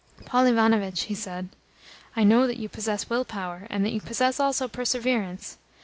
[0.25, 1.49] "Paul Ivanovitch," he said,
[2.15, 5.59] "I know that you possess will power, and that you possess also perseverance.